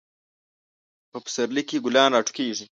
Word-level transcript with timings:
په 1.11 1.17
پسرلی 1.23 1.63
کې 1.69 1.77
ګلان 1.85 2.09
راټوکیږي. 2.13 2.65